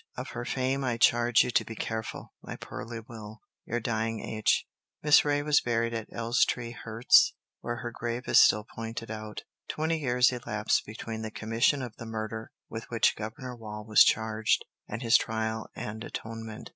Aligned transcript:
Of 0.17 0.29
her 0.29 0.45
fame 0.45 0.83
I 0.83 0.97
charge 0.97 1.43
you 1.43 1.51
to 1.51 1.63
be 1.63 1.75
careful. 1.75 2.33
My 2.41 2.55
poorly 2.55 3.01
will... 3.07 3.41
"Your 3.67 3.79
dying 3.79 4.19
H." 4.19 4.65
Miss 5.03 5.23
Reay 5.23 5.43
was 5.43 5.61
buried 5.61 5.93
at 5.93 6.11
Elstree, 6.11 6.71
Herts., 6.71 7.33
where 7.59 7.75
her 7.75 7.91
grave 7.91 8.27
is 8.27 8.41
still 8.41 8.63
pointed 8.63 9.11
out. 9.11 9.43
Twenty 9.67 9.99
years 9.99 10.31
elapsed 10.31 10.87
between 10.87 11.21
the 11.21 11.29
commission 11.29 11.83
of 11.83 11.97
the 11.97 12.07
murder 12.07 12.49
with 12.67 12.85
which 12.89 13.15
Governor 13.15 13.55
Wall 13.55 13.85
was 13.85 14.03
charged 14.03 14.65
and 14.87 15.03
his 15.03 15.19
trial 15.19 15.69
and 15.75 16.03
atonement. 16.03 16.69